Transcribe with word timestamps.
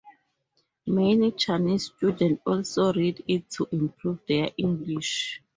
Many 0.87 1.29
Chinese 1.33 1.91
students 1.95 2.41
also 2.47 2.91
read 2.91 3.23
it 3.27 3.51
to 3.51 3.67
improve 3.71 4.21
their 4.27 4.49
English. 4.57 5.43